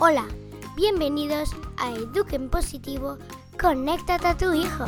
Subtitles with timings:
[0.00, 0.28] Hola,
[0.76, 3.18] bienvenidos a Eduquen Positivo,
[3.60, 4.84] conéctate a tu hijo.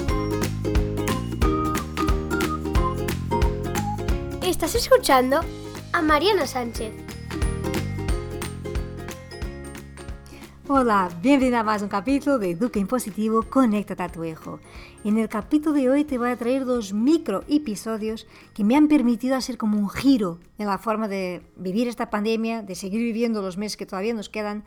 [4.40, 5.40] Estás escuchando
[5.92, 6.92] a Mariana Sánchez.
[10.68, 14.60] Hola, bienvenida a más un capítulo de Eduquen Positivo, conéctate a tu hijo.
[15.02, 18.86] En el capítulo de hoy te voy a traer dos micro episodios que me han
[18.86, 23.42] permitido hacer como un giro en la forma de vivir esta pandemia, de seguir viviendo
[23.42, 24.62] los meses que todavía nos quedan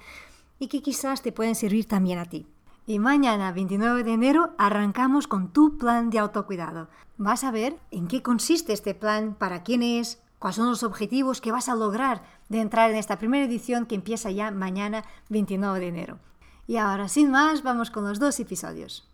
[0.63, 2.47] y que quizás te pueden servir también a ti.
[2.87, 6.87] Y mañana, 29 de enero, arrancamos con tu plan de autocuidado.
[7.17, 11.41] Vas a ver en qué consiste este plan, para quién es, cuáles son los objetivos
[11.41, 15.79] que vas a lograr de entrar en esta primera edición que empieza ya mañana, 29
[15.81, 16.19] de enero.
[16.65, 19.09] Y ahora, sin más, vamos con los dos episodios.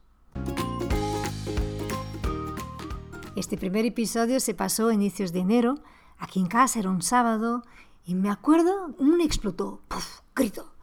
[3.36, 5.80] Este primer episodio se pasó a inicios de enero,
[6.20, 7.64] aquí en casa era un sábado,
[8.06, 10.20] y me acuerdo, un explotó, ¡puf!
[10.36, 10.79] grito.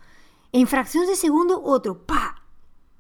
[0.53, 2.43] En fracciones de segundo, otro, ¡pa!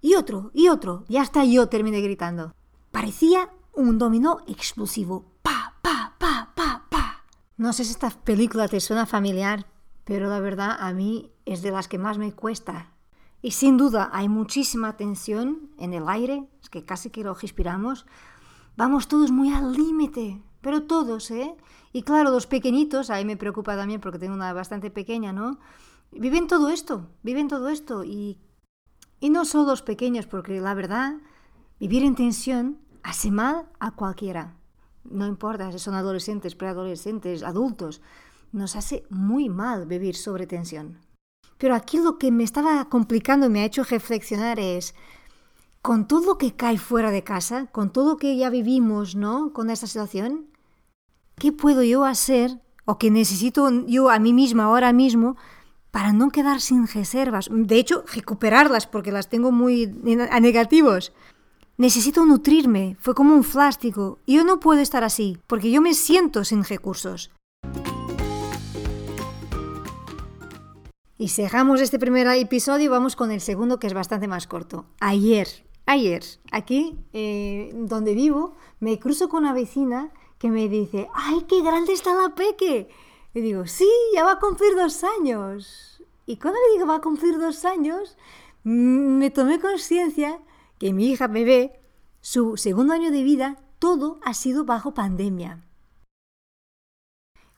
[0.00, 1.04] Y otro, y otro.
[1.08, 2.54] Y hasta yo terminé gritando.
[2.90, 5.24] Parecía un dominó explosivo.
[5.42, 7.24] ¡Pa, pa, pa, pa, pa!
[7.56, 9.66] No sé si esta película te suena familiar,
[10.04, 12.92] pero la verdad a mí es de las que más me cuesta.
[13.42, 18.06] Y sin duda hay muchísima tensión en el aire, es que casi que lo respiramos.
[18.76, 21.56] Vamos todos muy al límite, pero todos, ¿eh?
[21.92, 25.58] Y claro, los pequeñitos, ahí me preocupa también porque tengo una bastante pequeña, ¿no?
[26.20, 28.38] Viven todo esto, viven todo esto y,
[29.20, 31.14] y no solo los pequeños, porque la verdad,
[31.80, 34.56] vivir en tensión hace mal a cualquiera.
[35.04, 38.00] No importa si son adolescentes, preadolescentes, adultos,
[38.52, 40.98] nos hace muy mal vivir sobre tensión.
[41.58, 44.94] Pero aquí lo que me estaba complicando y me ha hecho reflexionar es,
[45.80, 49.52] con todo lo que cae fuera de casa, con todo lo que ya vivimos, ¿no?
[49.52, 50.48] Con esta situación,
[51.36, 55.36] ¿qué puedo yo hacer o que necesito yo a mí misma ahora mismo
[55.96, 59.90] para no quedar sin reservas, de hecho, recuperarlas porque las tengo muy
[60.30, 61.14] a negativos.
[61.78, 65.94] Necesito nutrirme, fue como un plástico, y yo no puedo estar así, porque yo me
[65.94, 67.30] siento sin recursos.
[71.16, 74.84] Y cerramos este primer episodio y vamos con el segundo que es bastante más corto.
[75.00, 75.48] Ayer,
[75.86, 76.22] ayer,
[76.52, 81.94] aquí eh, donde vivo, me cruzo con una vecina que me dice, ¡ay, qué grande
[81.94, 82.90] está la peque!
[83.36, 85.95] Y digo, sí, ya va a cumplir dos años.
[86.26, 88.16] Y cuando le digo va a cumplir dos años,
[88.64, 90.40] me tomé conciencia
[90.78, 91.80] que mi hija bebé,
[92.20, 95.62] su segundo año de vida, todo ha sido bajo pandemia.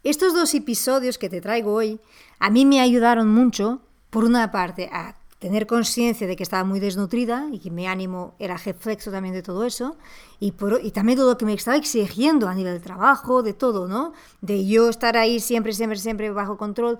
[0.04, 1.98] Estos dos episodios que te traigo hoy
[2.38, 3.80] a mí me ayudaron mucho,
[4.10, 8.34] por una parte, a tener conciencia de que estaba muy desnutrida y que mi ánimo
[8.38, 9.96] era reflexo también de todo eso,
[10.40, 13.54] y, por, y también todo lo que me estaba exigiendo a nivel de trabajo, de
[13.54, 14.12] todo, ¿no?
[14.40, 16.98] De yo estar ahí siempre, siempre, siempre bajo control.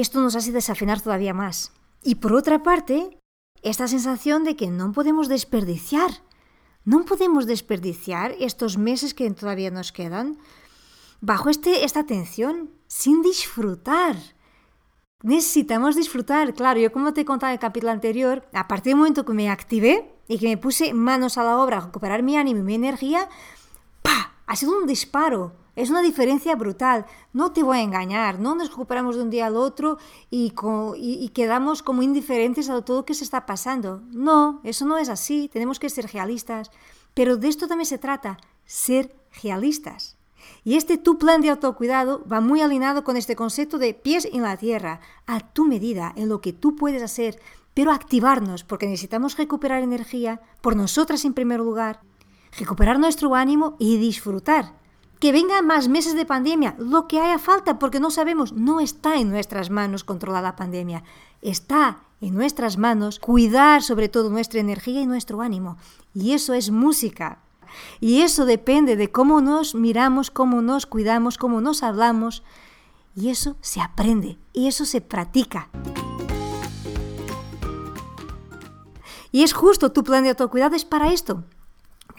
[0.00, 1.72] Esto nos hace desafinar todavía más.
[2.02, 3.18] Y por otra parte,
[3.62, 6.10] esta sensación de que no podemos desperdiciar,
[6.84, 10.38] no podemos desperdiciar estos meses que todavía nos quedan
[11.20, 14.16] bajo este, esta tensión, sin disfrutar
[15.22, 16.54] necesitamos disfrutar.
[16.54, 19.32] Claro, yo como te he contado en el capítulo anterior, a partir del momento que
[19.32, 22.64] me activé y que me puse manos a la obra a recuperar mi ánimo y
[22.64, 23.28] mi energía,
[24.02, 24.34] ¡pa!
[24.46, 25.59] Ha sido un disparo.
[25.76, 27.06] Es una diferencia brutal.
[27.32, 28.38] No te voy a engañar.
[28.38, 29.98] No nos recuperamos de un día al otro
[30.30, 30.50] y,
[31.34, 34.02] quedamos como indiferentes a todo lo que se está pasando.
[34.10, 35.48] No, eso no es así.
[35.52, 36.70] Tenemos que ser realistas.
[37.14, 40.16] Pero de esto también se trata, ser realistas.
[40.64, 44.42] Y este tu plan de autocuidado va muy alineado con este concepto de pies en
[44.42, 47.38] la tierra, a tu medida, en lo que tú puedes hacer,
[47.74, 52.00] pero activarnos, porque necesitamos recuperar energía por nosotras en primer lugar,
[52.58, 54.79] recuperar nuestro ánimo y disfrutar.
[55.20, 59.16] Que vengan más meses de pandemia, lo que haya falta, porque no sabemos, no está
[59.16, 61.04] en nuestras manos controlar la pandemia,
[61.42, 65.76] está en nuestras manos cuidar sobre todo nuestra energía y nuestro ánimo.
[66.14, 67.38] Y eso es música,
[68.00, 72.42] y eso depende de cómo nos miramos, cómo nos cuidamos, cómo nos hablamos.
[73.14, 75.68] Y eso se aprende y eso se practica.
[79.32, 81.44] Y es justo tu plan de autocuidado es para esto,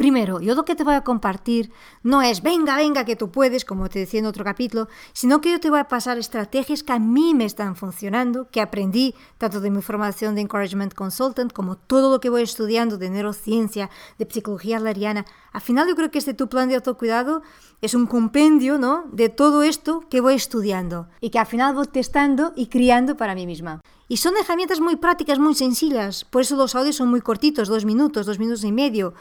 [0.01, 1.71] Primero, yo lo que te voy a compartir
[2.01, 5.51] no es venga, venga, que tú puedes, como te decía en otro capítulo, sino que
[5.51, 9.61] yo te voy a pasar estrategias que a mí me están funcionando, que aprendí tanto
[9.61, 14.27] de mi formación de Encouragement Consultant como todo lo que voy estudiando de neurociencia, de
[14.27, 15.23] psicología lariana.
[15.51, 17.43] Al final yo creo que este tu plan de autocuidado
[17.81, 19.03] es un compendio ¿no?
[19.11, 23.35] de todo esto que voy estudiando y que al final voy testando y criando para
[23.35, 23.81] mí misma.
[24.07, 27.85] Y son herramientas muy prácticas, muy sencillas, por eso los audios son muy cortitos, dos
[27.85, 29.13] minutos, dos minutos y medio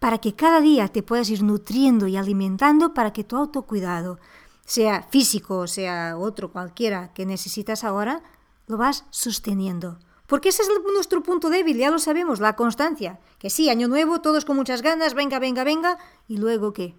[0.00, 4.18] para que cada día te puedas ir nutriendo y alimentando para que tu autocuidado,
[4.64, 8.22] sea físico o sea otro cualquiera que necesitas ahora,
[8.66, 9.98] lo vas sosteniendo.
[10.26, 13.18] Porque ese es nuestro punto débil, ya lo sabemos, la constancia.
[13.38, 15.98] Que sí, año nuevo, todos con muchas ganas, venga, venga, venga,
[16.28, 16.96] y luego ¿qué?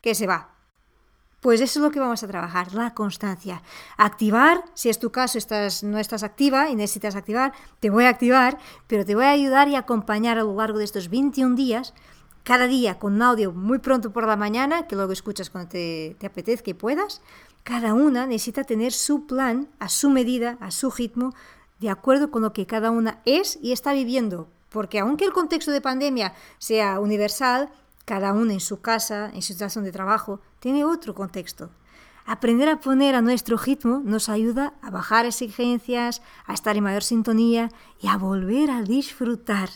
[0.00, 0.57] Que se va.
[1.40, 3.62] Pues eso es lo que vamos a trabajar, la constancia.
[3.96, 8.08] Activar, si es tu caso, estás, no estás activa y necesitas activar, te voy a
[8.08, 8.58] activar,
[8.88, 11.94] pero te voy a ayudar y acompañar a lo largo de estos 21 días,
[12.42, 16.16] cada día con un audio muy pronto por la mañana, que luego escuchas cuando te,
[16.18, 17.22] te apetezca y puedas.
[17.62, 21.34] Cada una necesita tener su plan a su medida, a su ritmo,
[21.78, 24.48] de acuerdo con lo que cada una es y está viviendo.
[24.70, 27.70] Porque aunque el contexto de pandemia sea universal,
[28.08, 31.68] cada una en su casa, en su situación de trabajo, tiene otro contexto.
[32.24, 37.02] Aprender a poner a nuestro ritmo nos ayuda a bajar exigencias, a estar en mayor
[37.02, 37.68] sintonía
[38.00, 39.68] y a volver a disfrutar.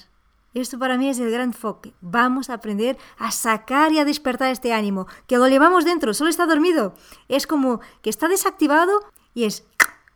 [0.55, 1.93] Esto para mí es el gran enfoque.
[2.01, 6.31] Vamos a aprender a sacar y a despertar este ánimo, que lo llevamos dentro, solo
[6.31, 6.95] está dormido.
[7.29, 8.93] Es como que está desactivado
[9.35, 9.67] y es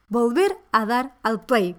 [0.09, 1.77] volver a dar al play.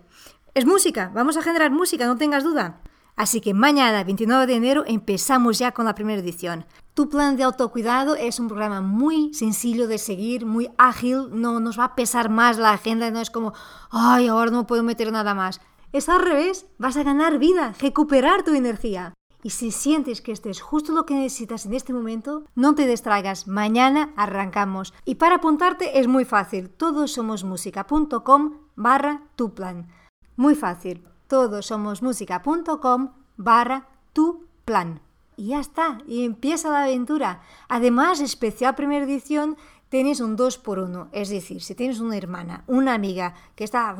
[0.54, 2.80] Es música, vamos a generar música, no tengas duda.
[3.18, 6.66] Así que mañana, 29 de enero, empezamos ya con la primera edición.
[6.94, 11.80] Tu plan de autocuidado es un programa muy sencillo de seguir, muy ágil, no nos
[11.80, 13.54] va a pesar más la agenda, no es como,
[13.90, 15.60] ay, ahora no puedo meter nada más.
[15.94, 19.16] Es al revés, vas a ganar vida, recuperar tu energía.
[19.42, 22.86] Y si sientes que esto es justo lo que necesitas en este momento, no te
[22.86, 24.94] distraigas, mañana arrancamos.
[25.06, 29.88] Y para apuntarte es muy fácil, todosomosmusica.com barra tu plan.
[30.36, 35.02] Muy fácil, todosomosmusica.com barra tu plan.
[35.36, 37.42] Y ya está, y empieza la aventura.
[37.70, 39.58] Además, especial primera edición,
[39.90, 43.96] tienes un 2 por 1 Es decir, si tienes una hermana, una amiga que está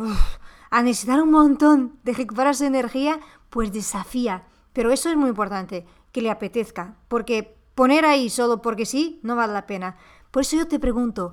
[0.70, 3.20] a necesitar un montón de recuperar su energía,
[3.50, 4.44] pues desafía
[4.78, 9.36] pero eso es muy importante, que le apetezca, porque poner ahí solo porque sí no
[9.36, 9.98] vale la pena.
[10.30, 11.32] Por eso yo te pregunto,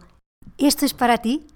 [0.56, 1.46] ¿esto es para ti?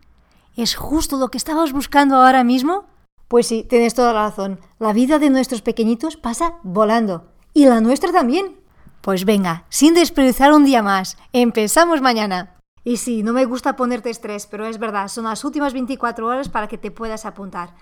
[0.54, 2.84] ¿Es justo lo que estabas buscando ahora mismo?
[3.28, 4.58] Pues sí, tienes toda la razón.
[4.78, 7.30] La vida de nuestros pequeñitos pasa volando.
[7.52, 8.56] Y la nuestra también.
[9.02, 12.56] Pues venga, sin desperdiciar un día más, empezamos mañana.
[12.84, 16.48] Y sí, no me gusta ponerte estrés, pero es verdad, son las últimas 24 horas
[16.48, 17.74] para que te puedas apuntar.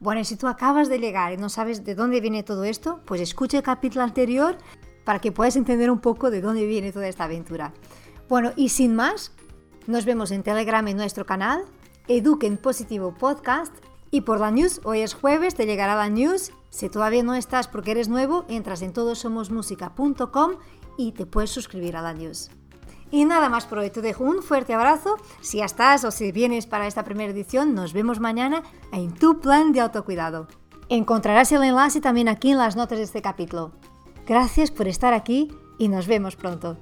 [0.00, 3.00] Bueno, y si tú acabas de llegar y no sabes de dónde viene todo esto,
[3.04, 4.56] pues escucha el capítulo anterior
[5.04, 7.72] para que puedas entender un poco de dónde viene toda esta aventura.
[8.28, 9.32] Bueno, y sin más,
[9.86, 11.64] nos vemos en Telegram en nuestro canal,
[12.08, 13.72] Eduquen Positivo Podcast,
[14.14, 16.52] y por la news, hoy es jueves, te llegará la news.
[16.70, 20.52] Si todavía no estás porque eres nuevo, entras en todosomosmusica.com
[20.96, 22.48] y te puedes suscribir a la news.
[23.10, 25.16] Y nada más por hoy, te dejo un fuerte abrazo.
[25.40, 28.62] Si ya estás o si vienes para esta primera edición, nos vemos mañana
[28.92, 30.46] en tu plan de autocuidado.
[30.88, 33.72] Encontrarás el enlace también aquí en las notas de este capítulo.
[34.28, 36.76] Gracias por estar aquí y nos vemos pronto.